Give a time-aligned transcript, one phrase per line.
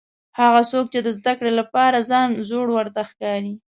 [0.39, 3.53] هغه څوک چې د زده کړې لپاره ځان زوړ ورته ښکاري.